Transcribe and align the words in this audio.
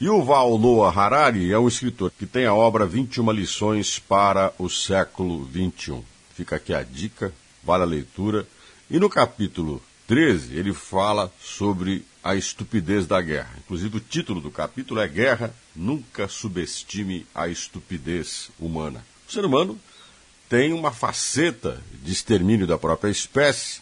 Yuval 0.00 0.58
Noah 0.58 0.96
Harari 0.96 1.52
é 1.52 1.58
um 1.58 1.66
escritor 1.66 2.12
que 2.16 2.24
tem 2.24 2.46
a 2.46 2.54
obra 2.54 2.86
21 2.86 3.32
lições 3.32 3.98
para 3.98 4.54
o 4.56 4.68
século 4.68 5.42
21. 5.42 6.04
Fica 6.36 6.54
aqui 6.54 6.72
a 6.72 6.84
dica, 6.84 7.34
vale 7.64 7.82
a 7.82 7.86
leitura. 7.86 8.46
E 8.88 9.00
no 9.00 9.10
capítulo 9.10 9.82
13 10.06 10.56
ele 10.56 10.72
fala 10.72 11.32
sobre 11.42 12.04
a 12.22 12.36
estupidez 12.36 13.08
da 13.08 13.20
guerra. 13.20 13.50
Inclusive 13.58 13.96
o 13.96 14.00
título 14.00 14.40
do 14.40 14.52
capítulo 14.52 15.00
é 15.00 15.08
Guerra, 15.08 15.52
nunca 15.74 16.28
subestime 16.28 17.26
a 17.34 17.48
estupidez 17.48 18.50
humana. 18.56 19.04
O 19.28 19.32
ser 19.32 19.44
humano 19.44 19.76
tem 20.48 20.72
uma 20.72 20.92
faceta 20.92 21.82
de 22.04 22.12
extermínio 22.12 22.68
da 22.68 22.78
própria 22.78 23.10
espécie 23.10 23.80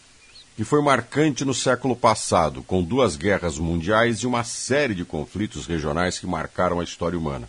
que 0.57 0.65
foi 0.65 0.83
marcante 0.83 1.45
no 1.45 1.53
século 1.53 1.95
passado, 1.95 2.63
com 2.63 2.83
duas 2.83 3.15
guerras 3.15 3.59
mundiais 3.59 4.21
e 4.21 4.27
uma 4.27 4.43
série 4.43 4.95
de 4.95 5.05
conflitos 5.05 5.67
regionais 5.67 6.19
que 6.19 6.27
marcaram 6.27 6.81
a 6.81 6.85
história 6.85 7.19
humana. 7.19 7.47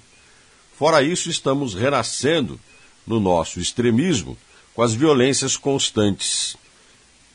Fora 0.78 1.02
isso, 1.02 1.30
estamos 1.30 1.74
renascendo 1.74 2.60
no 3.06 3.20
nosso 3.20 3.62
extremismo 3.62 4.38
com 4.76 4.84
as 4.84 4.94
violências 4.94 5.56
constantes. 5.56 6.58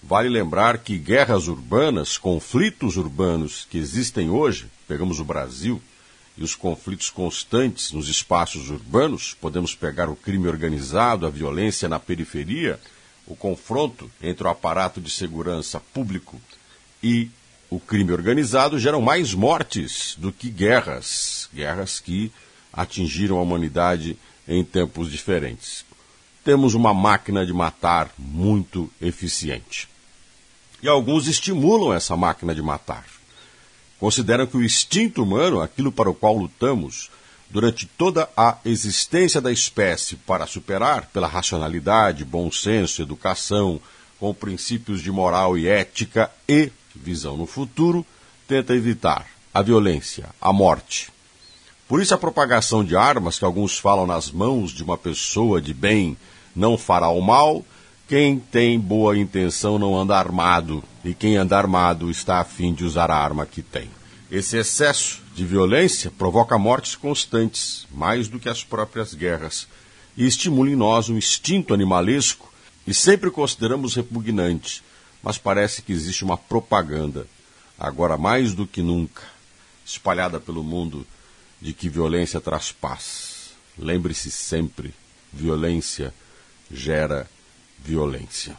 Vale 0.02 0.28
lembrar 0.28 0.78
que 0.78 0.98
guerras 0.98 1.48
urbanas, 1.48 2.18
conflitos 2.18 2.98
urbanos 2.98 3.66
que 3.70 3.78
existem 3.78 4.28
hoje, 4.28 4.66
pegamos 4.86 5.20
o 5.20 5.24
Brasil, 5.24 5.80
e 6.36 6.44
os 6.44 6.54
conflitos 6.54 7.10
constantes 7.10 7.92
nos 7.92 8.08
espaços 8.08 8.70
urbanos, 8.70 9.34
podemos 9.40 9.74
pegar 9.74 10.08
o 10.08 10.16
crime 10.16 10.48
organizado, 10.48 11.26
a 11.26 11.30
violência 11.30 11.88
na 11.88 11.98
periferia, 11.98 12.78
o 13.26 13.36
confronto 13.36 14.10
entre 14.22 14.46
o 14.46 14.50
aparato 14.50 15.00
de 15.00 15.10
segurança 15.10 15.80
público 15.80 16.40
e 17.02 17.30
o 17.70 17.80
crime 17.80 18.12
organizado 18.12 18.78
geram 18.78 19.00
mais 19.00 19.32
mortes 19.32 20.14
do 20.18 20.32
que 20.32 20.50
guerras, 20.50 21.48
guerras 21.54 22.00
que 22.00 22.30
atingiram 22.72 23.38
a 23.38 23.42
humanidade 23.42 24.18
em 24.46 24.62
tempos 24.64 25.10
diferentes. 25.10 25.84
Temos 26.44 26.74
uma 26.74 26.92
máquina 26.92 27.46
de 27.46 27.52
matar 27.52 28.10
muito 28.18 28.90
eficiente. 29.00 29.88
E 30.82 30.88
alguns 30.88 31.28
estimulam 31.28 31.94
essa 31.94 32.16
máquina 32.16 32.54
de 32.54 32.60
matar. 32.60 33.04
Consideram 34.00 34.46
que 34.46 34.56
o 34.56 34.64
instinto 34.64 35.22
humano, 35.22 35.60
aquilo 35.60 35.92
para 35.92 36.10
o 36.10 36.14
qual 36.14 36.36
lutamos, 36.36 37.08
durante 37.52 37.86
toda 37.86 38.30
a 38.34 38.56
existência 38.64 39.38
da 39.38 39.52
espécie 39.52 40.16
para 40.16 40.46
superar 40.46 41.06
pela 41.12 41.28
racionalidade, 41.28 42.24
bom 42.24 42.50
senso, 42.50 43.02
educação, 43.02 43.78
com 44.18 44.32
princípios 44.32 45.02
de 45.02 45.12
moral 45.12 45.58
e 45.58 45.68
ética 45.68 46.30
e 46.48 46.72
visão 46.96 47.36
no 47.36 47.44
futuro, 47.44 48.06
tenta 48.48 48.74
evitar 48.74 49.26
a 49.52 49.60
violência, 49.60 50.30
a 50.40 50.50
morte. 50.50 51.12
Por 51.86 52.00
isso 52.00 52.14
a 52.14 52.18
propagação 52.18 52.82
de 52.82 52.96
armas 52.96 53.38
que 53.38 53.44
alguns 53.44 53.78
falam 53.78 54.06
nas 54.06 54.30
mãos 54.30 54.70
de 54.70 54.82
uma 54.82 54.96
pessoa 54.96 55.60
de 55.60 55.74
bem 55.74 56.16
não 56.56 56.78
fará 56.78 57.10
o 57.10 57.20
mal, 57.20 57.62
quem 58.08 58.38
tem 58.38 58.80
boa 58.80 59.16
intenção 59.16 59.78
não 59.78 59.94
anda 59.94 60.16
armado, 60.16 60.82
e 61.04 61.12
quem 61.12 61.36
anda 61.36 61.58
armado 61.58 62.10
está 62.10 62.40
a 62.40 62.44
fim 62.44 62.72
de 62.72 62.84
usar 62.84 63.10
a 63.10 63.16
arma 63.16 63.44
que 63.44 63.60
tem. 63.60 63.90
Esse 64.32 64.56
excesso 64.56 65.20
de 65.34 65.44
violência 65.44 66.10
provoca 66.10 66.56
mortes 66.56 66.96
constantes, 66.96 67.86
mais 67.90 68.28
do 68.28 68.40
que 68.40 68.48
as 68.48 68.64
próprias 68.64 69.12
guerras, 69.12 69.68
e 70.16 70.26
estimula 70.26 70.70
em 70.70 70.74
nós 70.74 71.10
um 71.10 71.18
instinto 71.18 71.74
animalesco 71.74 72.50
e 72.86 72.94
sempre 72.94 73.30
consideramos 73.30 73.94
repugnante, 73.94 74.82
mas 75.22 75.36
parece 75.36 75.82
que 75.82 75.92
existe 75.92 76.24
uma 76.24 76.38
propaganda, 76.38 77.26
agora 77.78 78.16
mais 78.16 78.54
do 78.54 78.66
que 78.66 78.80
nunca, 78.80 79.20
espalhada 79.84 80.40
pelo 80.40 80.64
mundo, 80.64 81.06
de 81.60 81.74
que 81.74 81.90
violência 81.90 82.40
traz 82.40 82.72
paz. 82.72 83.50
Lembre-se 83.78 84.30
sempre: 84.30 84.94
violência 85.30 86.14
gera 86.70 87.28
violência. 87.78 88.56